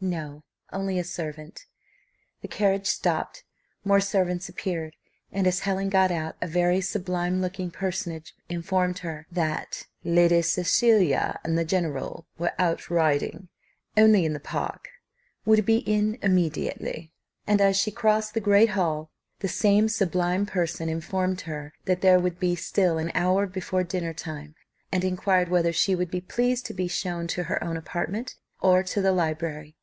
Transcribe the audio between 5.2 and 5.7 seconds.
and as